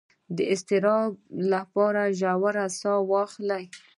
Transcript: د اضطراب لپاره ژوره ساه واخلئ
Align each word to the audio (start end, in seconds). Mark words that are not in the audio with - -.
د 0.35 0.37
اضطراب 0.53 1.11
لپاره 1.51 2.01
ژوره 2.19 2.65
ساه 2.79 3.01
واخلئ 3.11 3.63